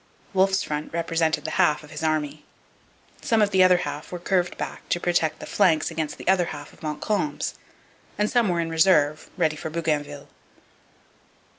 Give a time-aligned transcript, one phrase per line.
[0.33, 2.43] Wolfe's front represented the half of his army.
[3.21, 6.45] Some of the other half were curved back to protect the flanks against the other
[6.45, 7.53] half of Montcalm's;
[8.17, 10.27] and some were in reserve, ready for Bougainville.